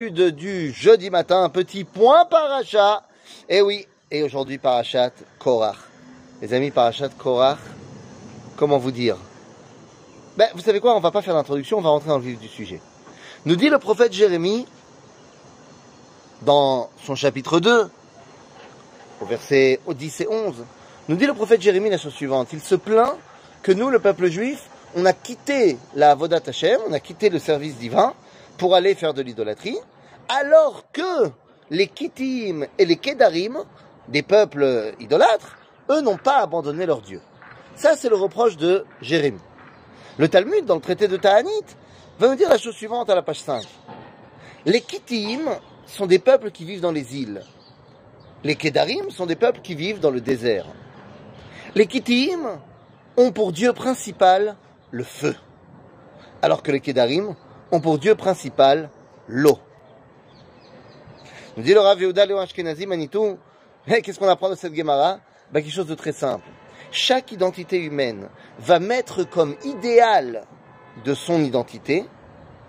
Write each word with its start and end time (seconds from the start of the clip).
du 0.00 0.72
jeudi 0.72 1.10
matin, 1.10 1.42
un 1.42 1.48
petit 1.48 1.82
point 1.82 2.24
parachat. 2.24 3.02
Et 3.48 3.60
oui, 3.60 3.84
et 4.12 4.22
aujourd'hui 4.22 4.56
parachat 4.56 5.10
Korach. 5.40 5.74
Les 6.40 6.54
amis, 6.54 6.70
parachat 6.70 7.08
Korach, 7.08 7.58
comment 8.56 8.78
vous 8.78 8.92
dire? 8.92 9.16
Ben, 10.36 10.46
Vous 10.54 10.60
savez 10.60 10.78
quoi, 10.78 10.94
on 10.94 11.00
va 11.00 11.10
pas 11.10 11.20
faire 11.20 11.34
d'introduction, 11.34 11.78
on 11.78 11.80
va 11.80 11.88
rentrer 11.88 12.10
dans 12.10 12.18
le 12.18 12.22
vif 12.22 12.38
du 12.38 12.46
sujet. 12.46 12.80
Nous 13.44 13.56
dit 13.56 13.70
le 13.70 13.80
prophète 13.80 14.12
Jérémie, 14.12 14.66
dans 16.42 16.90
son 17.04 17.16
chapitre 17.16 17.58
2, 17.58 17.90
au 19.20 19.24
verset 19.24 19.80
10 19.88 20.20
et 20.20 20.28
11, 20.28 20.64
nous 21.08 21.16
dit 21.16 21.26
le 21.26 21.34
prophète 21.34 21.60
Jérémie 21.60 21.90
la 21.90 21.98
chose 21.98 22.14
suivante. 22.14 22.50
Il 22.52 22.60
se 22.60 22.76
plaint 22.76 23.16
que 23.62 23.72
nous, 23.72 23.90
le 23.90 23.98
peuple 23.98 24.28
juif, 24.28 24.70
on 24.94 25.04
a 25.06 25.12
quitté 25.12 25.76
la 25.96 26.14
Vodat 26.14 26.42
Hashem, 26.46 26.78
on 26.88 26.92
a 26.92 27.00
quitté 27.00 27.30
le 27.30 27.40
service 27.40 27.74
divin, 27.78 28.14
pour 28.58 28.74
aller 28.74 28.94
faire 28.94 29.14
de 29.14 29.22
l'idolâtrie, 29.22 29.78
alors 30.28 30.84
que 30.92 31.30
les 31.70 31.86
Kittim 31.86 32.66
et 32.78 32.84
les 32.84 32.96
Kedarim, 32.96 33.58
des 34.08 34.22
peuples 34.22 34.94
idolâtres, 35.00 35.56
eux 35.90 36.00
n'ont 36.00 36.16
pas 36.16 36.38
abandonné 36.38 36.86
leur 36.86 37.00
Dieu. 37.00 37.20
Ça, 37.74 37.96
c'est 37.96 38.08
le 38.08 38.16
reproche 38.16 38.56
de 38.56 38.84
Jérémie. 39.00 39.40
Le 40.18 40.28
Talmud, 40.28 40.64
dans 40.64 40.74
le 40.74 40.80
traité 40.80 41.08
de 41.08 41.16
Ta'anit, 41.16 41.64
va 42.18 42.28
nous 42.28 42.34
dire 42.34 42.48
la 42.48 42.58
chose 42.58 42.74
suivante 42.74 43.08
à 43.08 43.14
la 43.14 43.22
page 43.22 43.40
5. 43.40 43.64
Les 44.66 44.80
Kittim 44.80 45.48
sont 45.86 46.06
des 46.06 46.18
peuples 46.18 46.50
qui 46.50 46.64
vivent 46.64 46.80
dans 46.80 46.92
les 46.92 47.16
îles. 47.16 47.42
Les 48.44 48.56
Kedarim 48.56 49.10
sont 49.10 49.26
des 49.26 49.36
peuples 49.36 49.60
qui 49.60 49.74
vivent 49.74 50.00
dans 50.00 50.10
le 50.10 50.20
désert. 50.20 50.66
Les 51.74 51.86
Kittim 51.86 52.58
ont 53.16 53.32
pour 53.32 53.52
Dieu 53.52 53.72
principal 53.72 54.56
le 54.90 55.04
feu, 55.04 55.34
alors 56.42 56.62
que 56.62 56.72
les 56.72 56.80
Kedarim 56.80 57.34
ont 57.70 57.80
pour 57.80 57.98
Dieu 57.98 58.14
principal 58.14 58.90
l'eau. 59.26 59.58
Nous 61.58 61.64
dit 61.64 61.74
le 61.74 61.80
Yehuda 61.80 62.22
Ashkenazi 62.40 62.86
Manitou, 62.86 63.36
qu'est-ce 63.88 64.16
qu'on 64.16 64.28
apprend 64.28 64.48
de 64.48 64.54
cette 64.54 64.76
Gemara? 64.76 65.18
Ben, 65.50 65.60
Quelque 65.60 65.74
chose 65.74 65.88
de 65.88 65.96
très 65.96 66.12
simple. 66.12 66.46
Chaque 66.92 67.32
identité 67.32 67.80
humaine 67.82 68.28
va 68.60 68.78
mettre 68.78 69.24
comme 69.24 69.56
idéal 69.64 70.44
de 71.04 71.14
son 71.14 71.42
identité 71.42 72.04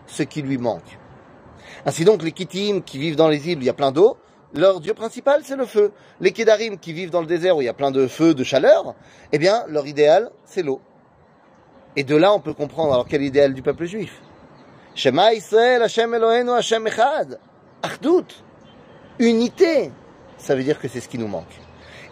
ce 0.07 0.23
qui 0.23 0.41
lui 0.41 0.57
manque. 0.57 0.97
Ainsi 1.85 2.03
donc, 2.03 2.23
les 2.23 2.31
Kittim 2.31 2.81
qui 2.81 2.97
vivent 2.97 3.15
dans 3.15 3.27
les 3.27 3.47
îles 3.49 3.59
il 3.59 3.65
y 3.65 3.69
a 3.69 3.75
plein 3.75 3.91
d'eau, 3.91 4.17
leur 4.55 4.79
dieu 4.79 4.95
principal 4.95 5.41
c'est 5.43 5.55
le 5.55 5.67
feu. 5.67 5.91
Les 6.19 6.31
Kedarim 6.31 6.79
qui 6.79 6.91
vivent 6.91 7.11
dans 7.11 7.21
le 7.21 7.27
désert 7.27 7.57
où 7.57 7.61
il 7.61 7.65
y 7.65 7.69
a 7.69 7.75
plein 7.75 7.91
de 7.91 8.07
feu, 8.07 8.33
de 8.33 8.43
chaleur, 8.43 8.95
eh 9.31 9.37
bien, 9.37 9.65
leur 9.67 9.85
idéal 9.85 10.31
c'est 10.45 10.63
l'eau. 10.63 10.81
Et 11.95 12.03
de 12.03 12.15
là, 12.15 12.33
on 12.33 12.39
peut 12.39 12.55
comprendre 12.55 12.93
alors 12.93 13.05
quel 13.07 13.21
est 13.21 13.25
l'idéal 13.25 13.53
du 13.53 13.61
peuple 13.61 13.85
juif. 13.85 14.19
Shema 14.95 15.35
Israël, 15.35 15.83
Hashem 15.83 16.11
Eloheinu, 16.11 16.53
Hashem 16.53 16.87
Echad. 16.87 17.39
Achdut. 17.83 18.48
Unité. 19.19 19.91
Ça 20.37 20.55
veut 20.55 20.63
dire 20.63 20.79
que 20.79 20.87
c'est 20.87 21.01
ce 21.01 21.09
qui 21.09 21.17
nous 21.17 21.27
manque. 21.27 21.59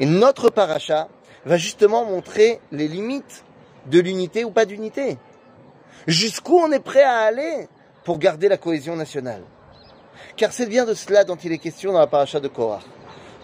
Et 0.02 0.06
notre 0.06 0.50
paracha 0.50 1.08
va 1.46 1.58
justement 1.58 2.04
montrer 2.04 2.60
les 2.72 2.90
limites 2.90 3.46
de 3.86 4.00
l'unité 4.00 4.44
ou 4.44 4.52
pas 4.52 4.66
d'unité. 4.66 5.18
Jusqu'où 6.06 6.58
on 6.58 6.72
est 6.72 6.82
prêt 6.82 7.04
à 7.04 7.20
aller 7.20 7.70
pour 8.04 8.20
garder 8.20 8.50
la 8.50 8.58
cohésion 8.58 8.98
nationale. 8.98 9.42
Car 10.36 10.52
c'est 10.52 10.66
bien 10.66 10.86
de 10.86 10.94
cela 10.94 11.24
dont 11.24 11.38
il 11.38 11.54
est 11.54 11.58
question 11.58 11.94
dans 11.94 12.00
la 12.00 12.08
paracha 12.08 12.42
de 12.42 12.50
Korach. 12.50 12.84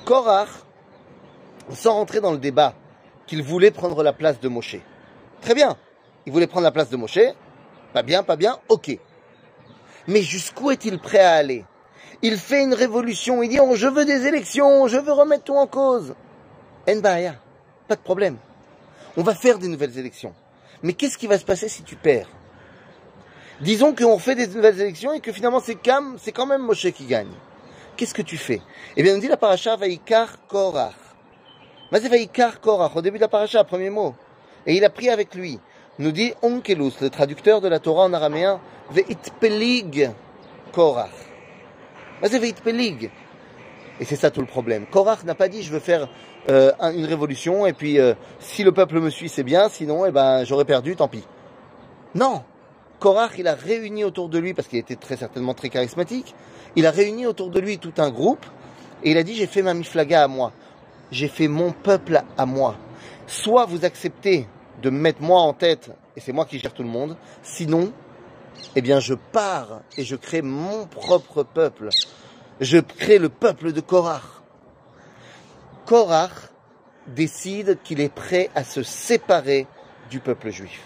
Korach, 0.05 0.49
sans 1.71 1.93
rentrer 1.93 2.19
dans 2.19 2.33
le 2.33 2.37
débat, 2.37 2.75
qu'il 3.25 3.43
voulait 3.43 3.71
prendre 3.71 4.03
la 4.03 4.11
place 4.11 4.39
de 4.41 4.49
Moshe. 4.49 4.75
Très 5.39 5.55
bien. 5.55 5.77
Il 6.25 6.33
voulait 6.33 6.47
prendre 6.47 6.65
la 6.65 6.71
place 6.71 6.89
de 6.89 6.97
Moshe. 6.97 7.19
Pas 7.93 8.03
bien, 8.03 8.23
pas 8.23 8.35
bien, 8.35 8.59
ok. 8.67 8.97
Mais 10.07 10.21
jusqu'où 10.21 10.71
est-il 10.71 10.99
prêt 10.99 11.19
à 11.19 11.35
aller 11.35 11.63
Il 12.21 12.37
fait 12.37 12.63
une 12.63 12.73
révolution, 12.73 13.43
il 13.43 13.49
dit 13.49 13.59
oh, 13.59 13.75
je 13.75 13.87
veux 13.87 14.05
des 14.05 14.27
élections, 14.27 14.87
je 14.87 14.97
veux 14.97 15.11
remettre 15.11 15.43
tout 15.43 15.55
en 15.55 15.67
cause. 15.67 16.15
Nbaya, 16.87 17.35
pas 17.87 17.95
de 17.95 18.01
problème. 18.01 18.37
On 19.17 19.23
va 19.23 19.35
faire 19.35 19.59
des 19.59 19.67
nouvelles 19.67 19.97
élections. 19.97 20.33
Mais 20.81 20.93
qu'est-ce 20.93 21.17
qui 21.17 21.27
va 21.27 21.37
se 21.37 21.45
passer 21.45 21.69
si 21.69 21.83
tu 21.83 21.95
perds? 21.95 22.29
Disons 23.61 23.93
qu'on 23.95 24.19
fait 24.19 24.35
des 24.35 24.47
nouvelles 24.47 24.79
élections 24.81 25.13
et 25.13 25.19
que 25.19 25.31
finalement 25.31 25.59
c'est 25.59 25.77
c'est 26.17 26.31
quand 26.31 26.45
même 26.45 26.61
Moshe 26.61 26.91
qui 26.91 27.05
gagne. 27.05 27.31
Qu'est-ce 27.95 28.13
que 28.13 28.23
tu 28.23 28.37
fais? 28.37 28.61
Eh 28.97 29.03
bien, 29.03 29.15
on 29.15 29.19
dit 29.19 29.27
la 29.27 29.37
paracha 29.37 29.75
Vaikar 29.75 30.47
Korach. 30.47 30.95
C'est 31.91 32.09
Vaikar 32.09 32.59
Korach, 32.59 32.95
au 32.95 33.01
début 33.01 33.17
de 33.17 33.21
la 33.21 33.27
paracha, 33.27 33.63
premier 33.63 33.91
mot. 33.91 34.15
Et 34.65 34.75
il 34.75 34.83
a 34.83 34.89
pris 34.89 35.09
avec 35.09 35.35
lui. 35.35 35.59
Nous 35.99 36.11
dit 36.11 36.33
Onkelus, 36.41 36.93
le 37.01 37.11
traducteur 37.11 37.61
de 37.61 37.67
la 37.67 37.79
Torah 37.79 38.05
en 38.05 38.13
araméen, 38.13 38.59
Veitpelig 38.89 40.09
Korach. 40.71 41.11
Et 43.99 44.05
c'est 44.05 44.15
ça 44.15 44.31
tout 44.31 44.41
le 44.41 44.47
problème. 44.47 44.85
Korach 44.85 45.23
n'a 45.23 45.35
pas 45.35 45.49
dit 45.49 45.61
je 45.61 45.71
veux 45.71 45.79
faire 45.79 46.07
euh, 46.49 46.71
une 46.93 47.05
révolution 47.05 47.65
et 47.65 47.73
puis 47.73 47.99
euh, 47.99 48.13
si 48.39 48.63
le 48.63 48.71
peuple 48.71 48.99
me 48.99 49.09
suit 49.09 49.29
c'est 49.29 49.43
bien, 49.43 49.69
sinon 49.69 50.05
eh 50.05 50.11
ben 50.11 50.43
j'aurais 50.45 50.65
perdu, 50.65 50.95
tant 50.95 51.07
pis. 51.07 51.23
Non. 52.15 52.43
Korach 52.99 53.37
il 53.37 53.47
a 53.47 53.55
réuni 53.55 54.03
autour 54.03 54.29
de 54.29 54.39
lui 54.39 54.53
parce 54.53 54.67
qu'il 54.67 54.79
était 54.79 54.95
très 54.95 55.17
certainement 55.17 55.53
très 55.53 55.69
charismatique. 55.69 56.33
Il 56.75 56.87
a 56.87 56.91
réuni 56.91 57.25
autour 57.25 57.49
de 57.49 57.59
lui 57.59 57.77
tout 57.77 57.93
un 57.97 58.09
groupe 58.09 58.45
et 59.03 59.11
il 59.11 59.17
a 59.17 59.23
dit 59.23 59.35
j'ai 59.35 59.47
fait 59.47 59.61
ma 59.61 59.73
miflaga 59.73 60.23
à 60.23 60.27
moi. 60.27 60.53
J'ai 61.11 61.27
fait 61.27 61.47
mon 61.47 61.71
peuple 61.71 62.21
à 62.37 62.45
moi. 62.45 62.77
Soit 63.27 63.65
vous 63.65 63.85
acceptez 63.85 64.47
de 64.81 64.89
me 64.89 64.97
mettre 64.97 65.21
moi 65.21 65.41
en 65.41 65.53
tête 65.53 65.91
et 66.15 66.19
c'est 66.19 66.31
moi 66.31 66.45
qui 66.45 66.57
gère 66.57 66.73
tout 66.73 66.83
le 66.83 66.89
monde. 66.89 67.17
Sinon, 67.41 67.91
eh 68.75 68.81
bien, 68.81 68.99
je 68.99 69.13
pars 69.13 69.81
et 69.97 70.03
je 70.03 70.15
crée 70.15 70.41
mon 70.41 70.87
propre 70.87 71.43
peuple. 71.43 71.89
Je 72.59 72.77
crée 72.77 73.19
le 73.19 73.29
peuple 73.29 73.71
de 73.71 73.81
Korach. 73.81 74.23
Korach 75.85 76.49
décide 77.07 77.79
qu'il 77.83 77.99
est 77.99 78.13
prêt 78.13 78.49
à 78.55 78.63
se 78.63 78.83
séparer 78.83 79.67
du 80.09 80.19
peuple 80.19 80.49
juif. 80.49 80.81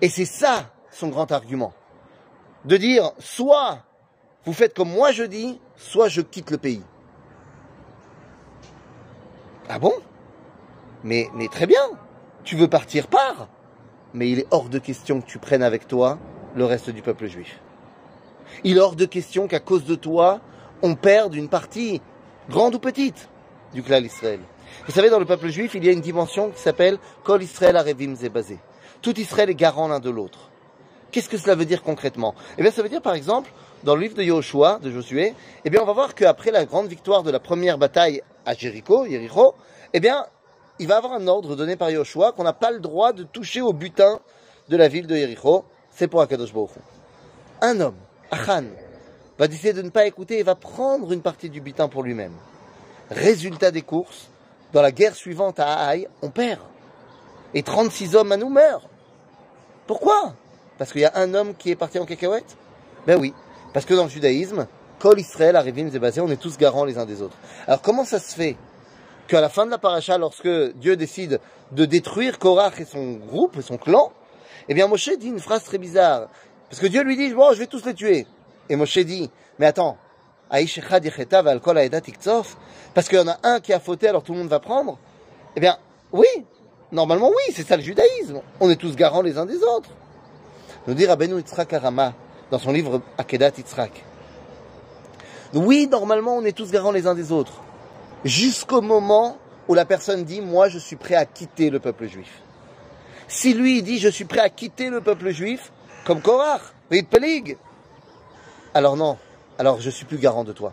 Et 0.00 0.08
c'est 0.08 0.24
ça 0.24 0.70
son 0.90 1.08
grand 1.08 1.30
argument. 1.32 1.72
De 2.64 2.76
dire, 2.76 3.12
soit 3.18 3.84
vous 4.44 4.52
faites 4.52 4.74
comme 4.74 4.90
moi 4.90 5.12
je 5.12 5.24
dis, 5.24 5.60
soit 5.76 6.08
je 6.08 6.20
quitte 6.20 6.50
le 6.50 6.58
pays. 6.58 6.82
Ah 9.68 9.78
bon? 9.78 9.94
Mais, 11.02 11.28
mais 11.34 11.48
très 11.48 11.66
bien. 11.66 11.82
Tu 12.44 12.56
veux 12.56 12.68
partir, 12.68 13.08
pars 13.08 13.48
mais 14.16 14.30
il 14.30 14.38
est 14.38 14.46
hors 14.50 14.70
de 14.70 14.78
question 14.78 15.20
que 15.20 15.26
tu 15.26 15.38
prennes 15.38 15.62
avec 15.62 15.86
toi 15.86 16.18
le 16.56 16.64
reste 16.64 16.88
du 16.88 17.02
peuple 17.02 17.26
juif. 17.26 17.60
Il 18.64 18.78
est 18.78 18.80
hors 18.80 18.96
de 18.96 19.04
question 19.04 19.46
qu'à 19.46 19.60
cause 19.60 19.84
de 19.84 19.94
toi, 19.94 20.40
on 20.80 20.94
perde 20.94 21.34
une 21.34 21.50
partie, 21.50 22.00
grande 22.48 22.74
ou 22.74 22.78
petite, 22.78 23.28
du 23.74 23.82
clan 23.82 24.02
Israël. 24.02 24.40
Vous 24.86 24.92
savez, 24.92 25.10
dans 25.10 25.18
le 25.18 25.26
peuple 25.26 25.48
juif, 25.48 25.74
il 25.74 25.84
y 25.84 25.90
a 25.90 25.92
une 25.92 26.00
dimension 26.00 26.50
qui 26.50 26.60
s'appelle 26.60 26.98
Kol 27.24 27.42
Israël 27.42 27.76
Arevim 27.76 28.14
Zebazé. 28.14 28.58
Tout 29.02 29.20
Israël 29.20 29.50
est 29.50 29.54
garant 29.54 29.86
l'un 29.86 30.00
de 30.00 30.08
l'autre. 30.08 30.50
Qu'est-ce 31.10 31.28
que 31.28 31.36
cela 31.36 31.54
veut 31.54 31.66
dire 31.66 31.82
concrètement? 31.82 32.34
Eh 32.56 32.62
bien, 32.62 32.70
ça 32.70 32.82
veut 32.82 32.88
dire, 32.88 33.02
par 33.02 33.14
exemple, 33.14 33.52
dans 33.84 33.94
le 33.94 34.00
livre 34.00 34.16
de 34.16 34.22
Joshua, 34.22 34.78
de 34.82 34.90
Josué, 34.90 35.34
eh 35.66 35.70
bien, 35.70 35.82
on 35.82 35.86
va 35.86 35.92
voir 35.92 36.14
qu'après 36.14 36.50
la 36.50 36.64
grande 36.64 36.88
victoire 36.88 37.22
de 37.22 37.30
la 37.30 37.38
première 37.38 37.76
bataille 37.76 38.22
à 38.46 38.54
Jéricho, 38.54 39.06
Jéricho, 39.06 39.54
eh 39.92 40.00
bien, 40.00 40.24
il 40.78 40.86
va 40.86 40.98
avoir 40.98 41.14
un 41.14 41.26
ordre 41.26 41.56
donné 41.56 41.76
par 41.76 41.90
Yoshua 41.90 42.32
qu'on 42.32 42.44
n'a 42.44 42.52
pas 42.52 42.70
le 42.70 42.80
droit 42.80 43.12
de 43.12 43.22
toucher 43.22 43.60
au 43.60 43.72
butin 43.72 44.20
de 44.68 44.76
la 44.76 44.88
ville 44.88 45.06
de 45.06 45.16
Jéricho. 45.16 45.64
C'est 45.90 46.08
pour 46.08 46.20
Akadosh 46.20 46.52
Baruch 46.52 46.70
Un 47.62 47.80
homme, 47.80 47.96
Achan, 48.30 48.64
va 49.38 49.48
décider 49.48 49.72
de 49.72 49.82
ne 49.82 49.90
pas 49.90 50.06
écouter 50.06 50.38
et 50.38 50.42
va 50.42 50.54
prendre 50.54 51.12
une 51.12 51.22
partie 51.22 51.48
du 51.48 51.60
butin 51.60 51.88
pour 51.88 52.02
lui-même. 52.02 52.34
Résultat 53.10 53.70
des 53.70 53.82
courses, 53.82 54.28
dans 54.72 54.82
la 54.82 54.92
guerre 54.92 55.14
suivante 55.14 55.58
à 55.60 55.86
Haï, 55.86 56.08
on 56.22 56.30
perd. 56.30 56.60
Et 57.54 57.62
36 57.62 58.16
hommes 58.16 58.32
à 58.32 58.36
nous 58.36 58.50
meurent. 58.50 58.88
Pourquoi? 59.86 60.34
Parce 60.78 60.92
qu'il 60.92 61.00
y 61.00 61.06
a 61.06 61.12
un 61.14 61.32
homme 61.34 61.54
qui 61.54 61.70
est 61.70 61.76
parti 61.76 61.98
en 61.98 62.04
cacahuète? 62.04 62.56
Ben 63.06 63.18
oui. 63.18 63.32
Parce 63.72 63.86
que 63.86 63.94
dans 63.94 64.04
le 64.04 64.10
judaïsme, 64.10 64.66
Kol 64.98 65.20
Israël, 65.20 65.56
Arivim, 65.56 65.88
Zebazé, 65.90 66.20
on 66.20 66.28
est 66.28 66.40
tous 66.40 66.58
garants 66.58 66.84
les 66.84 66.98
uns 66.98 67.06
des 67.06 67.22
autres. 67.22 67.36
Alors 67.66 67.80
comment 67.80 68.04
ça 68.04 68.18
se 68.18 68.34
fait? 68.34 68.56
Qu'à 69.26 69.40
la 69.40 69.48
fin 69.48 69.66
de 69.66 69.70
la 69.70 69.78
paracha, 69.78 70.18
lorsque 70.18 70.48
Dieu 70.74 70.96
décide 70.96 71.40
de 71.72 71.84
détruire 71.84 72.38
Korach 72.38 72.80
et 72.80 72.84
son 72.84 73.14
groupe, 73.14 73.60
son 73.60 73.76
clan, 73.76 74.12
eh 74.68 74.74
bien 74.74 74.86
Moshe 74.88 75.10
dit 75.18 75.28
une 75.28 75.40
phrase 75.40 75.64
très 75.64 75.78
bizarre. 75.78 76.28
Parce 76.68 76.80
que 76.80 76.86
Dieu 76.86 77.02
lui 77.02 77.16
dit, 77.16 77.32
bon, 77.32 77.52
je 77.52 77.58
vais 77.58 77.66
tous 77.66 77.84
les 77.84 77.94
tuer. 77.94 78.26
Et 78.68 78.76
Moshe 78.76 78.98
dit, 78.98 79.30
mais 79.58 79.66
attends, 79.66 79.96
parce 80.48 80.64
qu'il 83.08 83.18
y 83.18 83.20
en 83.20 83.28
a 83.28 83.38
un 83.42 83.60
qui 83.60 83.72
a 83.72 83.80
fauté, 83.80 84.08
alors 84.08 84.22
tout 84.22 84.32
le 84.32 84.38
monde 84.38 84.48
va 84.48 84.60
prendre. 84.60 84.98
Eh 85.56 85.60
bien, 85.60 85.76
oui, 86.12 86.26
normalement 86.92 87.30
oui, 87.30 87.52
c'est 87.52 87.66
ça 87.66 87.76
le 87.76 87.82
judaïsme. 87.82 88.40
On 88.60 88.70
est 88.70 88.76
tous 88.76 88.94
garants 88.94 89.22
les 89.22 89.38
uns 89.38 89.46
des 89.46 89.62
autres. 89.62 89.90
Nous 90.86 90.94
dit 90.94 91.04
Rabbeinu 91.04 91.38
Yitzhak 91.38 91.72
Arama, 91.72 92.14
dans 92.50 92.60
son 92.60 92.70
livre 92.70 93.00
Akedat 93.18 93.52
Yitzhak. 93.58 94.04
Oui, 95.54 95.88
normalement 95.90 96.36
on 96.36 96.44
est 96.44 96.56
tous 96.56 96.70
garants 96.70 96.92
les 96.92 97.08
uns 97.08 97.14
des 97.14 97.32
autres 97.32 97.62
jusqu'au 98.24 98.80
moment 98.80 99.38
où 99.68 99.74
la 99.74 99.84
personne 99.84 100.24
dit 100.24 100.40
moi 100.40 100.68
je 100.68 100.78
suis 100.78 100.96
prêt 100.96 101.14
à 101.14 101.26
quitter 101.26 101.70
le 101.70 101.80
peuple 101.80 102.06
juif. 102.08 102.42
Si 103.28 103.54
lui 103.54 103.82
dit 103.82 103.98
je 103.98 104.08
suis 104.08 104.24
prêt 104.24 104.40
à 104.40 104.48
quitter 104.48 104.90
le 104.90 105.00
peuple 105.00 105.30
juif, 105.30 105.72
comme 106.04 106.20
Korach, 106.22 106.62
Pelig, 106.88 107.56
alors 108.74 108.96
non, 108.96 109.18
alors 109.58 109.80
je 109.80 109.90
suis 109.90 110.04
plus 110.04 110.18
garant 110.18 110.44
de 110.44 110.52
toi. 110.52 110.72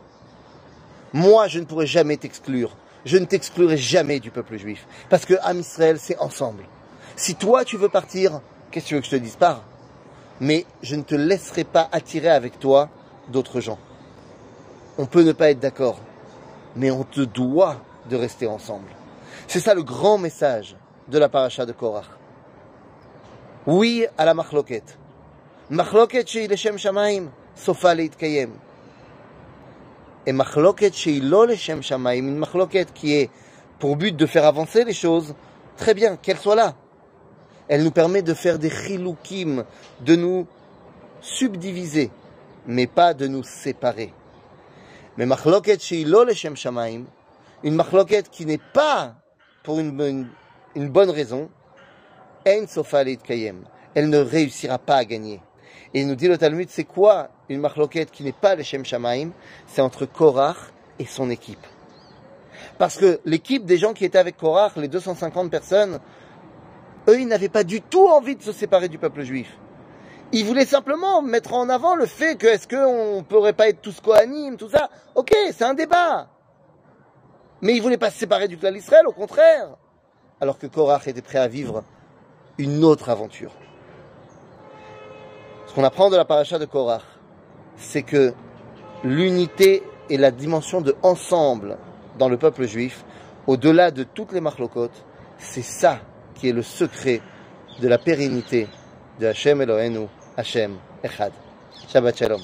Moi, 1.14 1.48
je 1.48 1.60
ne 1.60 1.66
pourrai 1.66 1.86
jamais 1.86 2.18
t'exclure. 2.18 2.76
Je 3.06 3.18
ne 3.18 3.26
t'exclurai 3.26 3.78
jamais 3.78 4.20
du 4.20 4.32
peuple 4.32 4.58
juif. 4.58 4.88
Parce 5.10 5.26
que 5.26 5.36
Am 5.44 5.60
Israël, 5.60 5.98
c'est 6.00 6.18
ensemble. 6.18 6.64
Si 7.16 7.36
toi, 7.36 7.64
tu 7.64 7.78
veux 7.78 7.90
partir, 7.90 8.42
qu'est-ce 8.72 8.86
que 8.86 8.90
tu 8.90 8.96
veux 8.96 9.02
que 9.02 9.06
je 9.06 9.12
te 9.12 9.16
dise? 9.16 9.36
Pars. 9.36 9.64
Mais 10.40 10.66
je 10.82 10.96
ne 10.96 11.04
te 11.04 11.14
laisserai 11.14 11.64
pas 11.64 11.88
attirer 11.92 12.30
avec 12.30 12.60
toi 12.60 12.90
d'autres 13.30 13.62
gens. 13.62 13.78
On 14.98 15.06
peut 15.06 15.24
ne 15.24 15.32
pas 15.32 15.52
être 15.52 15.60
d'accord, 15.60 16.00
mais 16.76 16.92
on 16.92 17.04
te 17.04 17.22
doit 17.22 17.78
de 18.10 18.16
rester 18.16 18.48
ensemble. 18.48 18.90
C'est 19.48 19.60
ça 19.60 19.74
le 19.74 19.84
grand 19.84 20.18
message 20.18 20.76
de 21.08 21.18
la 21.18 21.30
paracha 21.30 21.66
de 21.66 21.72
Korach. 21.72 22.06
Oui 23.66 24.06
à 24.18 24.26
la 24.26 24.34
machloket. 24.34 24.84
Machloket 25.70 26.28
chez 26.28 26.48
Leshem 26.48 26.78
Shamaim, 26.78 27.30
sofa 27.56 27.96
kayem. 27.96 28.52
Et 30.26 30.32
machloket 30.32 30.94
chez 30.94 31.20
lo 31.20 31.46
Leshem 31.46 31.82
Shamaim, 31.82 32.28
une 32.28 32.38
machloket 32.38 32.94
qui 32.94 33.16
est 33.16 33.30
pour 33.80 33.96
but 33.96 34.16
de 34.16 34.26
faire 34.26 34.46
avancer 34.46 34.84
les 34.84 34.94
choses, 34.94 35.36
très 35.78 35.94
bien, 35.94 36.16
qu'elle 36.16 36.38
soit 36.38 36.56
là. 36.56 36.76
Elle 37.68 37.84
nous 37.84 37.92
permet 37.92 38.22
de 38.22 38.34
faire 38.34 38.60
des 38.60 38.70
chiloukim, 38.70 39.64
de 40.02 40.16
nous 40.16 40.48
subdiviser, 41.22 42.12
mais 42.66 42.88
pas 42.88 43.14
de 43.14 43.28
nous 43.28 43.44
séparer. 43.44 44.14
Mais 45.18 45.26
machloket 45.26 45.80
Leshem 45.92 46.56
Shamaim, 46.56 47.04
une 47.64 47.76
machloket 47.76 48.30
qui 48.30 48.46
n'est 48.46 48.58
pas 48.74 49.16
pour 49.64 49.80
une, 49.80 49.92
bonne 49.92 51.10
raison, 51.10 51.50
en 52.46 52.66
kayem. 53.24 53.64
Elle 53.96 54.10
ne 54.10 54.18
réussira 54.18 54.80
pas 54.80 54.98
à 54.98 55.06
gagner. 55.06 55.40
Et 55.94 56.02
il 56.02 56.08
nous 56.08 56.16
dit 56.16 56.28
le 56.28 56.38
Talmud, 56.38 56.68
c'est 56.70 56.84
quoi 56.84 57.30
une 57.48 57.60
machloket 57.60 58.10
qui 58.12 58.24
n'est 58.24 58.32
pas 58.32 58.56
le 58.56 58.64
Shem 58.64 58.84
Shamaim 58.84 59.30
C'est 59.68 59.82
entre 59.82 60.06
Korach 60.06 60.58
et 60.98 61.06
son 61.06 61.30
équipe. 61.30 61.66
Parce 62.80 62.98
que 62.98 63.20
l'équipe 63.26 63.66
des 63.66 63.78
gens 63.78 63.94
qui 63.94 64.06
étaient 64.06 64.18
avec 64.18 64.38
Korach, 64.38 64.76
les 64.78 64.88
250 64.88 65.52
personnes, 65.52 66.00
eux, 67.08 67.20
ils 67.20 67.28
n'avaient 67.28 67.50
pas 67.50 67.64
du 67.64 67.82
tout 67.82 68.08
envie 68.08 68.36
de 68.36 68.42
se 68.42 68.52
séparer 68.52 68.90
du 68.90 68.98
peuple 68.98 69.24
juif. 69.24 69.56
Ils 70.32 70.46
voulaient 70.46 70.66
simplement 70.66 71.22
mettre 71.22 71.54
en 71.54 71.70
avant 71.70 71.96
le 71.96 72.06
fait 72.06 72.36
que 72.38 72.48
est-ce 72.48 72.68
qu'on 72.68 73.18
ne 73.18 73.22
pourrait 73.22 73.54
pas 73.54 73.70
être 73.70 73.82
tous 73.82 74.00
coanimes, 74.02 74.58
tout 74.58 74.70
ça. 74.70 74.90
Ok, 75.14 75.32
c'est 75.52 75.64
un 75.64 75.74
débat. 75.74 76.28
Mais 77.62 77.76
ils 77.76 77.82
voulaient 77.82 77.98
pas 77.98 78.10
se 78.10 78.18
séparer 78.18 78.48
du 78.48 78.58
clan 78.58 78.72
d'Israël, 78.72 79.08
au 79.08 79.12
contraire. 79.12 79.70
Alors 80.42 80.58
que 80.58 80.68
Korach 80.68 81.08
était 81.08 81.22
prêt 81.22 81.38
à 81.38 81.48
vivre 81.48 81.84
une 82.58 82.84
autre 82.84 83.10
aventure. 83.10 83.52
Ce 85.68 85.74
qu'on 85.74 85.84
apprend 85.84 86.10
de 86.10 86.18
la 86.18 86.26
paracha 86.26 86.60
de 86.60 86.66
Korach, 86.66 87.04
c'est 87.78 88.04
que 88.04 88.34
l'unité 89.04 89.84
et 90.10 90.18
la 90.18 90.32
dimension 90.32 90.82
de 90.82 90.96
ensemble 91.04 91.78
dans 92.20 92.30
le 92.30 92.38
peuple 92.38 92.66
juif, 92.66 93.06
au-delà 93.48 93.92
de 93.92 94.04
toutes 94.04 94.32
les 94.32 94.42
marlocotes, 94.42 95.06
c'est 95.38 95.64
ça 95.64 96.00
qui 96.36 96.50
est 96.50 96.54
le 96.54 96.62
secret 96.62 97.22
de 97.80 97.88
la 97.88 97.98
pérennité 97.98 98.68
זה 99.20 99.30
השם 99.30 99.62
אלוהינו, 99.62 100.08
השם 100.38 100.76
אחד. 101.06 101.30
שבת 101.88 102.18
שלום. 102.18 102.42